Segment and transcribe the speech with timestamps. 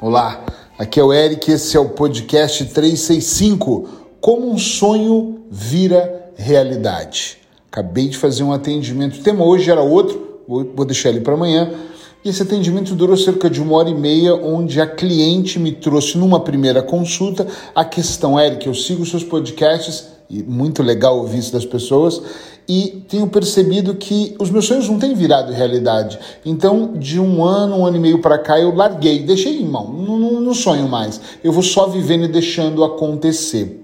[0.00, 0.44] Olá,
[0.76, 3.88] aqui é o Eric, esse é o podcast 365
[4.20, 7.38] Como um sonho vira realidade.
[7.70, 11.72] Acabei de fazer um atendimento, o tema hoje era outro, vou deixar ele para amanhã.
[12.24, 16.40] Esse atendimento durou cerca de uma hora e meia, onde a cliente me trouxe numa
[16.40, 21.66] primeira consulta a questão, Eric, eu sigo seus podcasts, e muito legal ouvir isso das
[21.66, 22.22] pessoas,
[22.68, 26.18] e tenho percebido que os meus sonhos não têm virado realidade.
[26.44, 29.92] Então, de um ano, um ano e meio para cá, eu larguei, deixei em mão,
[29.92, 31.20] não, não, não sonho mais.
[31.42, 33.80] Eu vou só vivendo e deixando acontecer.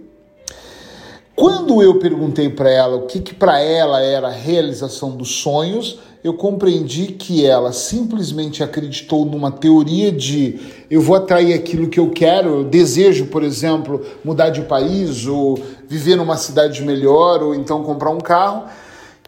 [1.37, 5.99] Quando eu perguntei para ela o que, que para ela era a realização dos sonhos,
[6.23, 10.61] eu compreendi que ela simplesmente acreditou numa teoria de
[10.91, 15.59] eu vou atrair aquilo que eu quero, eu desejo, por exemplo, mudar de país ou
[15.89, 18.65] viver numa cidade melhor ou então comprar um carro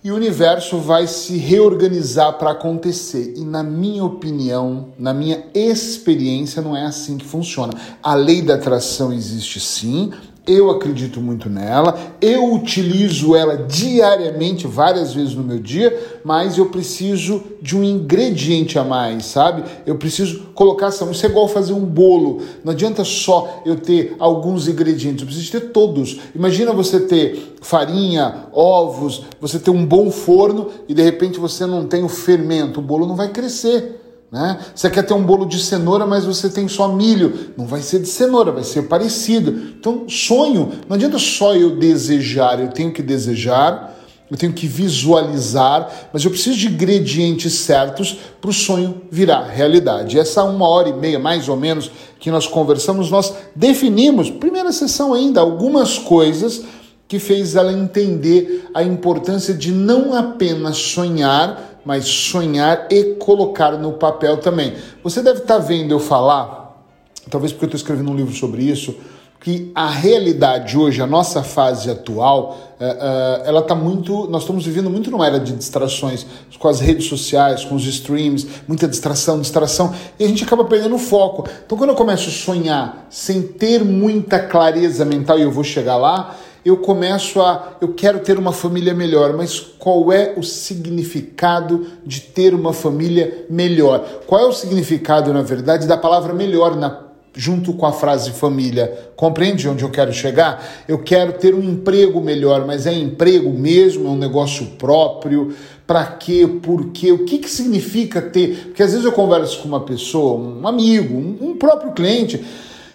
[0.04, 3.34] e o universo vai se reorganizar para acontecer.
[3.36, 7.72] E na minha opinião, na minha experiência, não é assim que funciona.
[8.02, 10.12] A lei da atração existe sim,
[10.46, 16.66] eu acredito muito nela, eu utilizo ela diariamente, várias vezes no meu dia, mas eu
[16.66, 19.62] preciso de um ingrediente a mais, sabe?
[19.86, 20.88] Eu preciso colocar.
[20.88, 22.40] Isso é igual fazer um bolo.
[22.64, 26.18] Não adianta só eu ter alguns ingredientes, eu preciso ter todos.
[26.34, 31.86] Imagina você ter farinha, ovos, você ter um bom forno e de repente você não
[31.86, 34.01] tem o fermento, o bolo não vai crescer.
[34.32, 34.58] Né?
[34.74, 37.52] Você quer ter um bolo de cenoura, mas você tem só milho.
[37.54, 39.50] Não vai ser de cenoura, vai ser parecido.
[39.78, 43.94] Então, sonho, não adianta só eu desejar, eu tenho que desejar,
[44.30, 50.18] eu tenho que visualizar, mas eu preciso de ingredientes certos para o sonho virar realidade.
[50.18, 55.12] Essa uma hora e meia, mais ou menos, que nós conversamos, nós definimos, primeira sessão
[55.12, 56.62] ainda, algumas coisas
[57.06, 63.92] que fez ela entender a importância de não apenas sonhar, mas sonhar e colocar no
[63.94, 64.74] papel também.
[65.02, 66.82] Você deve estar tá vendo eu falar,
[67.30, 68.94] talvez porque eu estou escrevendo um livro sobre isso,
[69.42, 74.28] que a realidade hoje, a nossa fase atual, é, é, ela está muito.
[74.28, 76.24] Nós estamos vivendo muito numa era de distrações
[76.60, 80.94] com as redes sociais, com os streams, muita distração, distração, e a gente acaba perdendo
[80.94, 81.44] o foco.
[81.66, 85.96] Então, quando eu começo a sonhar sem ter muita clareza mental, e eu vou chegar
[85.96, 87.76] lá, eu começo a.
[87.80, 93.46] Eu quero ter uma família melhor, mas qual é o significado de ter uma família
[93.50, 93.98] melhor?
[94.26, 97.00] Qual é o significado, na verdade, da palavra melhor na,
[97.34, 99.10] junto com a frase família?
[99.16, 100.64] Compreende onde eu quero chegar?
[100.86, 104.06] Eu quero ter um emprego melhor, mas é emprego mesmo?
[104.06, 105.52] É um negócio próprio?
[105.84, 106.46] Para quê?
[106.62, 107.10] Por quê?
[107.10, 108.66] O que, que significa ter?
[108.66, 112.40] Porque às vezes eu converso com uma pessoa, um amigo, um, um próprio cliente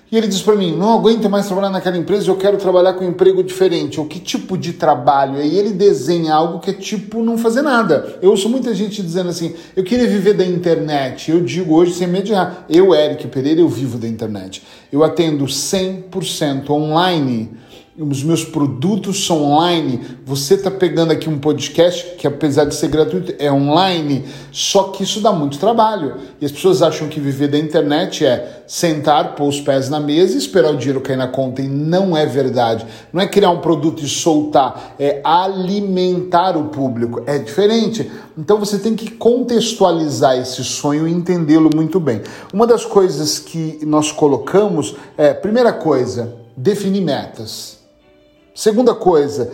[0.10, 3.04] e ele diz para mim: não aguento mais trabalhar naquela empresa, eu quero trabalhar com
[3.04, 4.00] um emprego diferente.
[4.00, 5.42] Ou que tipo de trabalho?
[5.42, 8.18] E ele desenha algo que é tipo não fazer nada.
[8.22, 11.30] Eu ouço muita gente dizendo assim: eu queria viver da internet.
[11.30, 14.64] Eu digo hoje sem mediar: eu, Eric Pereira, eu vivo da internet.
[14.92, 17.52] Eu atendo 100% online
[17.98, 20.02] os meus produtos são online.
[20.24, 25.02] Você está pegando aqui um podcast que, apesar de ser gratuito, é online, só que
[25.02, 26.16] isso dá muito trabalho.
[26.40, 30.36] E as pessoas acham que viver da internet é sentar, pôr os pés na mesa
[30.36, 31.62] e esperar o dinheiro cair na conta.
[31.64, 32.86] E não é verdade.
[33.12, 37.24] Não é criar um produto e soltar, é alimentar o público.
[37.26, 38.12] É diferente.
[38.38, 42.22] Então você tem que contextualizar esse sonho e entendê-lo muito bem.
[42.54, 47.77] Uma das coisas que nós colocamos é, primeira coisa, definir metas.
[48.58, 49.52] Segunda coisa,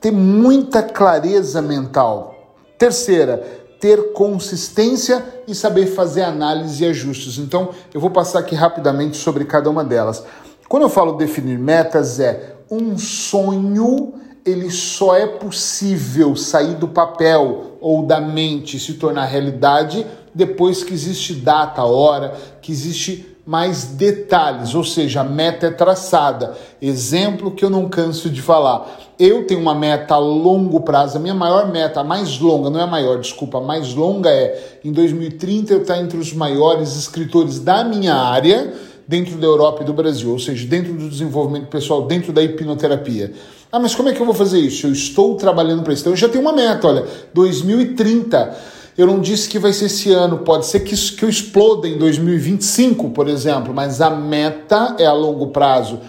[0.00, 2.54] ter muita clareza mental.
[2.78, 3.38] Terceira,
[3.80, 7.36] ter consistência e saber fazer análise e ajustes.
[7.38, 10.22] Então, eu vou passar aqui rapidamente sobre cada uma delas.
[10.68, 14.14] Quando eu falo definir metas, é um sonho,
[14.46, 20.92] ele só é possível sair do papel ou da mente se tornar realidade depois que
[20.92, 26.56] existe data, hora, que existe mais detalhes, ou seja, a meta é traçada.
[26.80, 28.98] Exemplo que eu não canso de falar.
[29.18, 32.80] Eu tenho uma meta a longo prazo, a minha maior meta, a mais longa, não
[32.80, 36.96] é a maior, desculpa, a mais longa é em 2030 eu estar entre os maiores
[36.96, 38.72] escritores da minha área
[39.06, 43.32] dentro da Europa e do Brasil, ou seja, dentro do desenvolvimento pessoal, dentro da hipnoterapia.
[43.70, 44.86] Ah, mas como é que eu vou fazer isso?
[44.86, 46.02] Eu estou trabalhando para isso.
[46.02, 47.04] Então eu já tenho uma meta, olha,
[47.34, 48.56] 2030
[48.96, 51.98] eu não disse que vai ser esse ano, pode ser que, que eu exploda em
[51.98, 56.00] 2025, por exemplo, mas a meta é a longo prazo.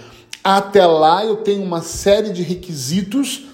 [0.44, 3.46] Até lá eu tenho uma série de requisitos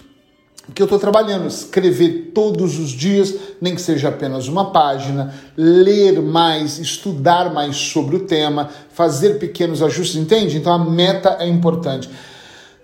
[0.73, 6.21] que eu estou trabalhando, escrever todos os dias, nem que seja apenas uma página, ler
[6.21, 10.57] mais, estudar mais sobre o tema, fazer pequenos ajustes, entende?
[10.57, 12.09] Então a meta é importante.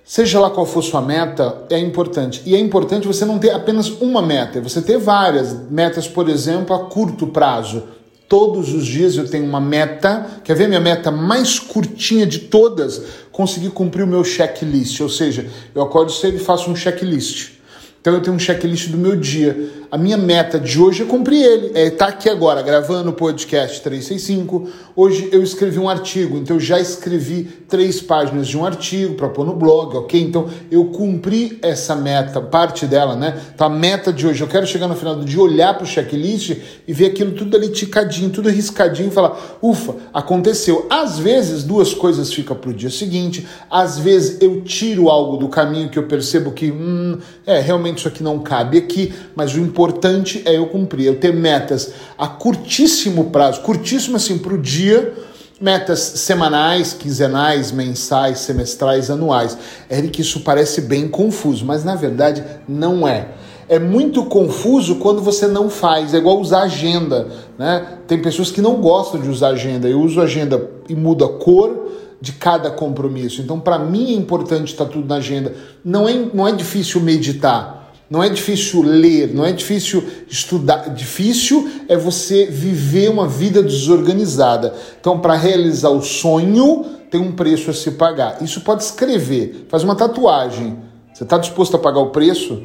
[0.09, 2.41] Seja lá qual for sua meta, é importante.
[2.45, 6.73] E é importante você não ter apenas uma meta, você ter várias metas, por exemplo,
[6.73, 7.83] a curto prazo.
[8.29, 13.01] Todos os dias eu tenho uma meta, quer ver minha meta mais curtinha de todas?
[13.33, 15.45] Conseguir cumprir o meu checklist, ou seja,
[15.75, 17.57] eu acordo cedo e faço um checklist.
[17.99, 19.86] Então eu tenho um checklist do meu dia.
[19.89, 21.71] A minha meta de hoje é cumprir ele.
[21.73, 24.67] É estar aqui agora gravando o podcast 365.
[24.93, 29.29] Hoje eu escrevi um artigo, então eu já escrevi três páginas de um artigo para
[29.29, 30.19] pôr no blog, ok?
[30.19, 33.39] Então eu cumpri essa meta, parte dela, né?
[33.53, 35.87] Então a meta de hoje, eu quero chegar no final do dia, olhar para o
[35.87, 36.57] checklist
[36.87, 40.85] e ver aquilo tudo ali ticadinho, tudo riscadinho e falar, ufa, aconteceu.
[40.89, 45.47] Às vezes duas coisas ficam para o dia seguinte, às vezes eu tiro algo do
[45.47, 49.59] caminho que eu percebo que, hum, é, realmente isso aqui não cabe aqui, mas o
[49.77, 55.13] importante é eu cumprir, eu ter metas a curtíssimo prazo, curtíssimo assim para o dia,
[55.61, 59.55] metas semanais, quinzenais, mensais, semestrais, anuais.
[59.87, 63.27] Eric, isso parece bem confuso, mas na verdade não é.
[63.69, 67.99] É muito confuso quando você não faz, é igual usar agenda, né?
[68.07, 69.87] Tem pessoas que não gostam de usar agenda.
[69.87, 73.41] Eu uso agenda e mudo a cor de cada compromisso.
[73.41, 75.53] Então, para mim é importante estar tudo na agenda.
[75.85, 77.76] Não é, não é difícil meditar.
[78.09, 80.89] Não é difícil ler, não é difícil estudar.
[80.93, 84.73] Difícil é você viver uma vida desorganizada.
[84.99, 88.41] Então, para realizar o sonho, tem um preço a se pagar.
[88.41, 90.77] Isso pode escrever, faz uma tatuagem.
[91.13, 92.63] Você está disposto a pagar o preço?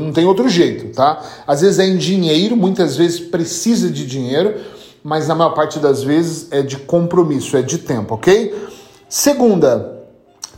[0.00, 1.20] Não tem outro jeito, tá?
[1.46, 4.54] Às vezes é em dinheiro, muitas vezes precisa de dinheiro,
[5.02, 8.54] mas na maior parte das vezes é de compromisso, é de tempo, ok?
[9.08, 10.00] Segunda,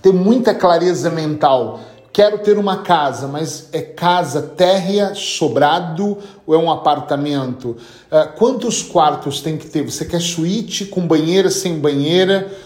[0.03, 1.81] ter muita clareza mental
[2.15, 6.17] Quero ter uma casa, mas é casa térrea, sobrado
[6.47, 7.71] ou é um apartamento?
[7.71, 9.83] Uh, quantos quartos tem que ter?
[9.83, 12.57] Você quer suíte com banheira, sem banheira?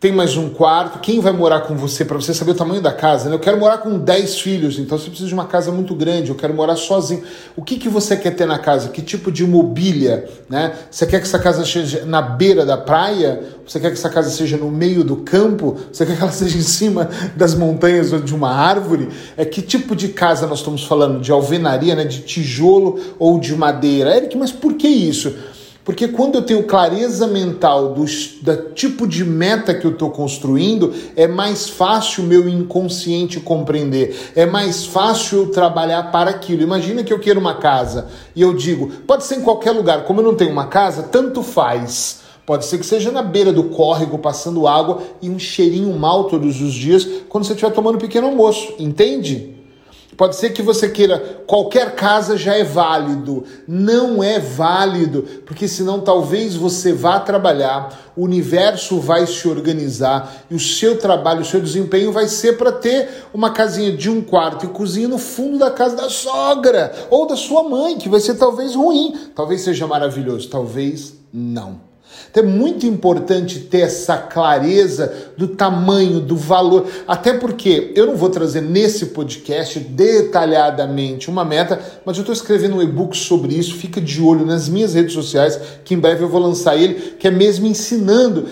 [0.00, 2.90] Tem mais um quarto, quem vai morar com você para você saber o tamanho da
[2.90, 3.28] casa?
[3.28, 3.34] Né?
[3.34, 6.34] Eu quero morar com 10 filhos, então você precisa de uma casa muito grande, eu
[6.34, 7.22] quero morar sozinho.
[7.54, 8.88] O que, que você quer ter na casa?
[8.88, 10.26] Que tipo de mobília?
[10.48, 10.72] Né?
[10.90, 13.42] Você quer que essa casa seja na beira da praia?
[13.66, 15.76] Você quer que essa casa seja no meio do campo?
[15.92, 19.10] Você quer que ela seja em cima das montanhas ou de uma árvore?
[19.36, 21.20] É que tipo de casa nós estamos falando?
[21.20, 22.04] De alvenaria, né?
[22.04, 24.16] de tijolo ou de madeira?
[24.16, 25.36] Eric, mas por que isso?
[25.90, 30.94] Porque quando eu tenho clareza mental do, do tipo de meta que eu estou construindo,
[31.16, 36.62] é mais fácil o meu inconsciente compreender, é mais fácil eu trabalhar para aquilo.
[36.62, 38.06] Imagina que eu quero uma casa
[38.36, 41.42] e eu digo, pode ser em qualquer lugar, como eu não tenho uma casa, tanto
[41.42, 42.20] faz.
[42.46, 46.62] Pode ser que seja na beira do córrego, passando água e um cheirinho mal todos
[46.62, 49.59] os dias, quando você estiver tomando um pequeno almoço, entende?
[50.20, 53.42] Pode ser que você queira qualquer casa já é válido.
[53.66, 60.54] Não é válido, porque senão talvez você vá trabalhar, o universo vai se organizar e
[60.54, 64.66] o seu trabalho, o seu desempenho vai ser para ter uma casinha de um quarto
[64.66, 68.34] e cozinha no fundo da casa da sogra ou da sua mãe, que vai ser
[68.34, 71.89] talvez ruim, talvez seja maravilhoso, talvez não.
[72.30, 78.16] Então é muito importante ter essa clareza do tamanho, do valor, até porque eu não
[78.16, 83.74] vou trazer nesse podcast detalhadamente uma meta, mas eu estou escrevendo um e-book sobre isso,
[83.74, 87.26] fica de olho nas minhas redes sociais, que em breve eu vou lançar ele, que
[87.26, 88.46] é mesmo ensinando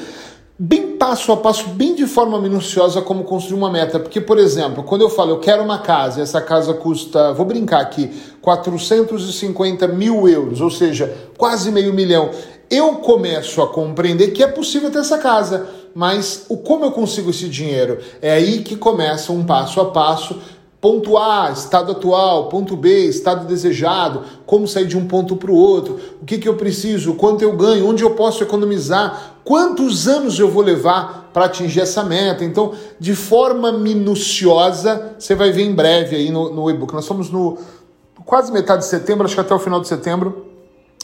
[0.58, 4.00] bem passo a passo, bem de forma minuciosa como construir uma meta.
[4.00, 7.80] Porque, por exemplo, quando eu falo eu quero uma casa, essa casa custa, vou brincar
[7.80, 8.10] aqui,
[8.42, 12.30] 450 mil euros, ou seja, quase meio milhão
[12.70, 17.30] eu começo a compreender que é possível ter essa casa, mas o como eu consigo
[17.30, 17.98] esse dinheiro?
[18.20, 20.38] É aí que começa um passo a passo.
[20.80, 25.56] Ponto A, estado atual, ponto B, estado desejado, como sair de um ponto para o
[25.56, 30.38] outro, o que, que eu preciso, quanto eu ganho, onde eu posso economizar, quantos anos
[30.38, 32.44] eu vou levar para atingir essa meta.
[32.44, 36.94] Então, de forma minuciosa, você vai ver em breve aí no, no e-book.
[36.94, 37.58] Nós estamos no
[38.24, 40.47] quase metade de setembro, acho que até o final de setembro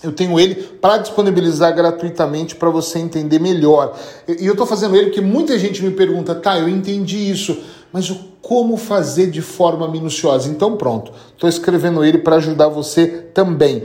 [0.04, 3.98] eu tenho ele para disponibilizar gratuitamente para você entender melhor.
[4.28, 7.56] E eu estou fazendo ele porque muita gente me pergunta, tá, eu entendi isso,
[7.92, 10.50] mas o como fazer de forma minuciosa?
[10.50, 13.84] Então pronto, estou escrevendo ele para ajudar você também.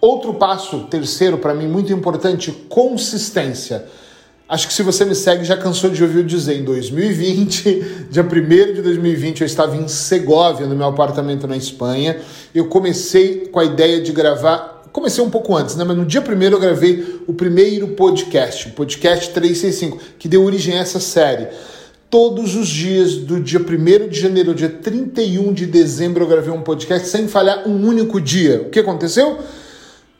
[0.00, 3.86] Outro passo, terceiro para mim, muito importante, consistência.
[4.48, 8.24] Acho que se você me segue já cansou de ouvir eu dizer, em 2020, dia
[8.24, 12.18] 1 de 2020, eu estava em Segóvia, no meu apartamento na Espanha.
[12.52, 15.84] Eu comecei com a ideia de gravar comecei um pouco antes, né?
[15.84, 20.76] Mas no dia primeiro eu gravei o primeiro podcast, o podcast 365, que deu origem
[20.76, 21.48] a essa série.
[22.08, 26.52] Todos os dias, do dia 1 de janeiro ao dia 31 de dezembro, eu gravei
[26.52, 28.62] um podcast sem falhar um único dia.
[28.62, 29.38] O que aconteceu?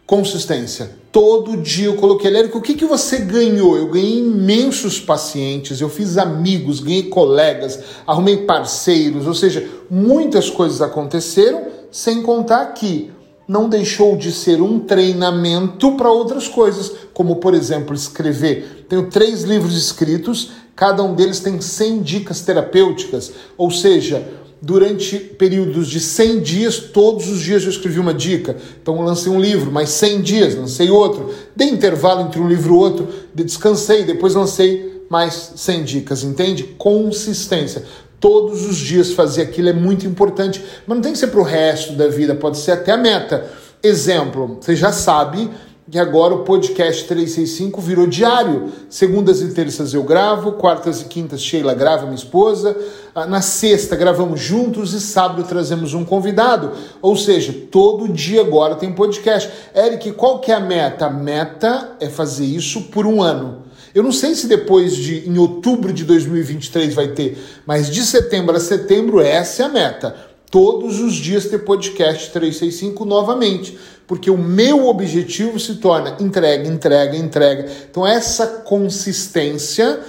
[0.06, 0.90] Consistência.
[1.10, 3.76] Todo dia eu coloquei, Lérico, o que, que você ganhou?
[3.76, 10.80] Eu ganhei imensos pacientes, eu fiz amigos, ganhei colegas, arrumei parceiros, ou seja, muitas coisas
[10.80, 13.10] aconteceram, sem contar que
[13.50, 18.87] não deixou de ser um treinamento para outras coisas, como por exemplo escrever.
[18.88, 24.25] Tenho três livros escritos, cada um deles tem 100 dicas terapêuticas, ou seja,
[24.62, 28.57] durante períodos de 100 dias, todos os dias eu escrevi uma dica.
[28.80, 31.35] Então lancei um livro, mais 100 dias, lancei outro.
[31.57, 36.62] Dei intervalo entre um livro e outro, descansei, depois lancei mais 100 dicas, entende?
[36.78, 37.85] Consistência.
[38.20, 41.44] Todos os dias fazer aquilo é muito importante, mas não tem que ser para o
[41.44, 43.50] resto da vida, pode ser até a meta.
[43.82, 45.50] Exemplo, você já sabe
[45.90, 48.70] que agora o podcast 365 virou diário.
[48.88, 52.76] Segundas e terças eu gravo, quartas e quintas Sheila grava, minha esposa.
[53.12, 56.72] Ah, na sexta gravamos juntos e sábado trazemos um convidado.
[57.02, 59.50] Ou seja, todo dia agora tem podcast.
[59.74, 61.06] Eric, qual que é a meta?
[61.06, 63.69] A meta é fazer isso por um ano.
[63.94, 68.56] Eu não sei se depois de em outubro de 2023 vai ter, mas de setembro
[68.56, 70.14] a setembro essa é a meta.
[70.50, 77.16] Todos os dias ter podcast 365 novamente, porque o meu objetivo se torna entrega, entrega,
[77.16, 77.70] entrega.
[77.88, 80.00] Então essa consistência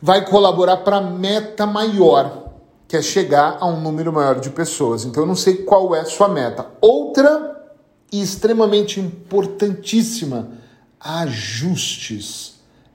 [0.00, 2.50] vai colaborar para a meta maior,
[2.88, 5.04] que é chegar a um número maior de pessoas.
[5.04, 6.66] Então eu não sei qual é a sua meta.
[6.80, 7.62] Outra
[8.10, 10.52] e extremamente importantíssima,
[11.00, 12.53] ajustes.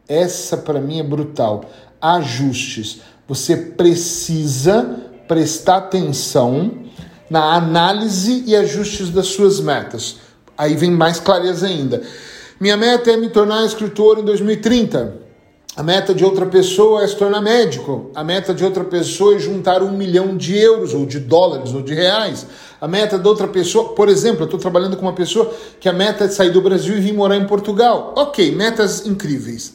[0.10, 1.66] Essa para mim é brutal.
[2.02, 3.02] Ajustes.
[3.28, 6.72] Você precisa prestar atenção
[7.30, 10.18] na análise e ajustes das suas metas.
[10.58, 12.02] Aí vem mais clareza ainda.
[12.60, 15.30] Minha meta é me tornar escritor em 2030.
[15.76, 18.12] A meta de outra pessoa é se tornar médico.
[18.16, 21.82] A meta de outra pessoa é juntar um milhão de euros, ou de dólares, ou
[21.82, 22.46] de reais.
[22.82, 25.94] A meta de outra pessoa, por exemplo, eu estou trabalhando com uma pessoa que a
[25.94, 28.14] meta é sair do Brasil e vir morar em Portugal.
[28.18, 29.74] Ok, metas incríveis.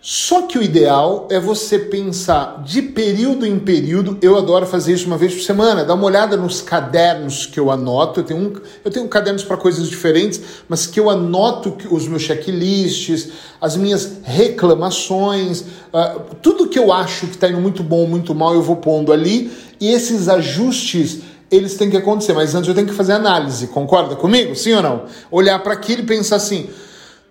[0.00, 4.16] Só que o ideal é você pensar de período em período.
[4.22, 5.84] Eu adoro fazer isso uma vez por semana.
[5.84, 8.20] Dá uma olhada nos cadernos que eu anoto.
[8.20, 8.52] Eu tenho, um,
[8.84, 13.28] eu tenho cadernos para coisas diferentes, mas que eu anoto os meus checklists,
[13.60, 18.54] as minhas reclamações, uh, tudo que eu acho que está indo muito bom, muito mal,
[18.54, 19.50] eu vou pondo ali.
[19.80, 23.66] E esses ajustes eles têm que acontecer, mas antes eu tenho que fazer análise.
[23.66, 24.54] Concorda comigo?
[24.54, 25.02] Sim ou não?
[25.28, 26.68] Olhar para aquilo e pensar assim.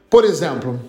[0.09, 0.79] Por exemplo,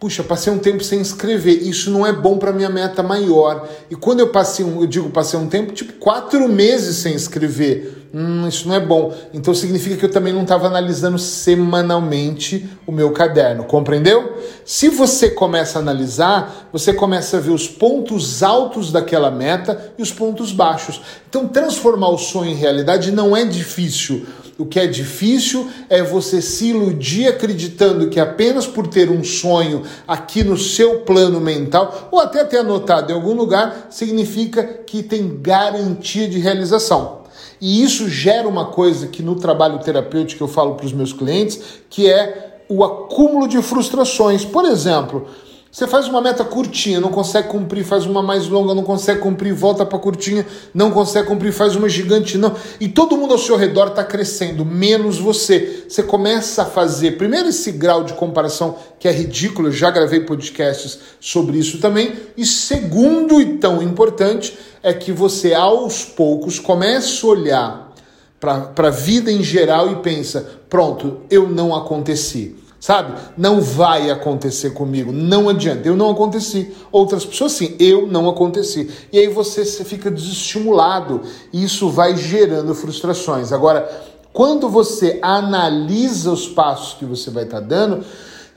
[0.00, 3.68] puxa, passei um tempo sem escrever, isso não é bom para minha meta maior.
[3.90, 8.06] E quando eu passei um, eu digo passei um tempo, tipo quatro meses sem escrever,
[8.12, 9.14] hum, isso não é bom.
[9.34, 14.38] Então significa que eu também não estava analisando semanalmente o meu caderno, compreendeu?
[14.64, 20.02] Se você começa a analisar, você começa a ver os pontos altos daquela meta e
[20.02, 21.02] os pontos baixos.
[21.28, 24.26] Então transformar o sonho em realidade não é difícil.
[24.60, 29.84] O que é difícil é você se iludir acreditando que apenas por ter um sonho
[30.06, 35.40] aqui no seu plano mental, ou até ter anotado em algum lugar, significa que tem
[35.40, 37.20] garantia de realização.
[37.58, 41.58] E isso gera uma coisa que no trabalho terapêutico eu falo para os meus clientes,
[41.88, 44.44] que é o acúmulo de frustrações.
[44.44, 45.26] Por exemplo,
[45.72, 49.54] você faz uma meta curtinha, não consegue cumprir, faz uma mais longa, não consegue cumprir,
[49.54, 52.56] volta para curtinha, não consegue cumprir, faz uma gigante, não.
[52.80, 55.84] E todo mundo ao seu redor está crescendo, menos você.
[55.88, 60.18] Você começa a fazer, primeiro, esse grau de comparação que é ridículo, eu já gravei
[60.20, 62.14] podcasts sobre isso também.
[62.36, 67.94] E segundo, e tão importante, é que você aos poucos começa a olhar
[68.40, 73.20] para a vida em geral e pensa: pronto, eu não aconteci sabe?
[73.36, 76.74] Não vai acontecer comigo, não adianta, eu não aconteci.
[76.90, 78.90] Outras pessoas sim, eu não aconteci.
[79.12, 81.20] E aí você fica desestimulado
[81.52, 83.52] e isso vai gerando frustrações.
[83.52, 83.88] Agora,
[84.32, 88.04] quando você analisa os passos que você vai estar tá dando,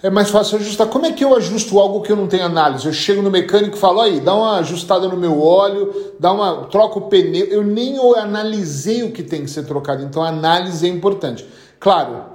[0.02, 0.88] é mais fácil ajustar.
[0.88, 2.86] Como é que eu ajusto algo que eu não tenho análise?
[2.86, 6.66] Eu chego no mecânico e falo, aí, dá uma ajustada no meu óleo, dá uma,
[6.66, 7.46] troca o pneu.
[7.46, 11.48] Eu nem analisei o que tem que ser trocado, então a análise é importante.
[11.80, 12.33] Claro,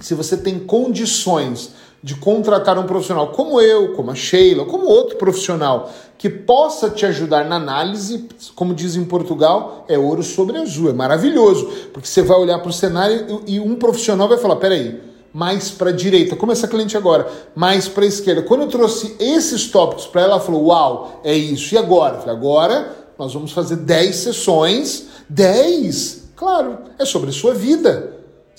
[0.00, 1.70] se você tem condições
[2.02, 7.04] de contratar um profissional como eu, como a Sheila, como outro profissional que possa te
[7.06, 12.22] ajudar na análise, como diz em Portugal, é ouro sobre azul, é maravilhoso, porque você
[12.22, 15.00] vai olhar para o cenário e um profissional vai falar: peraí,
[15.32, 18.42] mais para a direita, como essa cliente agora, mais para a esquerda.
[18.42, 21.74] Quando eu trouxe esses tópicos para ela, ela falou: uau, é isso.
[21.74, 22.18] E agora?
[22.18, 25.06] Falei, agora nós vamos fazer 10 sessões.
[25.28, 26.30] 10?
[26.34, 28.09] Claro, é sobre a sua vida.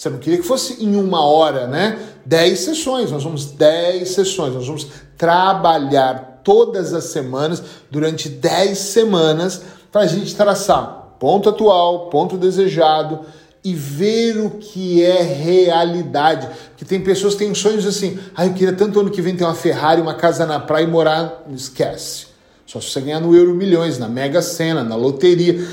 [0.02, 2.00] Você não queria que fosse em uma hora, né?
[2.26, 9.62] Dez sessões, nós vamos dez sessões, nós vamos trabalhar todas as semanas, durante dez semanas,
[9.92, 13.20] para a gente traçar ponto atual, ponto desejado
[13.64, 16.50] e ver o que é realidade.
[16.70, 19.44] Porque tem pessoas que têm sonhos assim, ah, eu queria tanto ano que vem ter
[19.44, 21.44] uma Ferrari, uma casa na praia e morar.
[21.54, 22.26] Esquece.
[22.66, 25.64] Só se você ganhar no Euro Milhões, na Mega Sena, na loteria.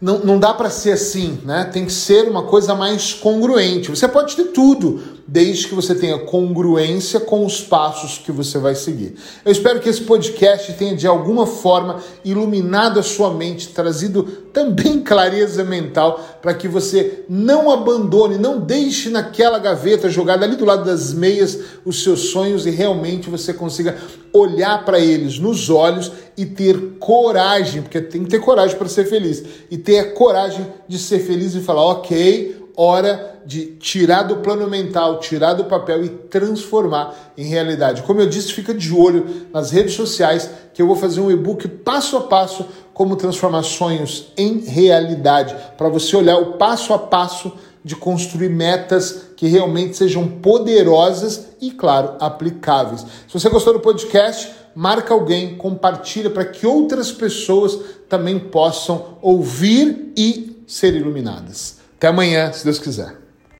[0.00, 1.64] Não, não dá para ser assim, né?
[1.72, 3.88] Tem que ser uma coisa mais congruente.
[3.88, 8.74] Você pode ter tudo, desde que você tenha congruência com os passos que você vai
[8.74, 9.16] seguir.
[9.42, 14.22] Eu espero que esse podcast tenha de alguma forma iluminado a sua mente, trazido
[14.52, 20.64] também clareza mental para que você não abandone, não deixe naquela gaveta jogada ali do
[20.66, 23.96] lado das meias os seus sonhos e realmente você consiga
[24.36, 29.06] olhar para eles nos olhos e ter coragem, porque tem que ter coragem para ser
[29.06, 34.36] feliz, e ter a coragem de ser feliz e falar: ok, hora de tirar do
[34.38, 38.02] plano mental, tirar do papel e transformar em realidade.
[38.02, 41.66] Como eu disse, fica de olho nas redes sociais que eu vou fazer um e-book
[41.68, 47.52] passo a passo como transformar sonhos em realidade, para você olhar o passo a passo
[47.86, 53.06] de construir metas que realmente sejam poderosas e, claro, aplicáveis.
[53.28, 57.78] Se você gostou do podcast, marca alguém, compartilha para que outras pessoas
[58.08, 61.76] também possam ouvir e ser iluminadas.
[61.96, 63.25] Até amanhã, se Deus quiser.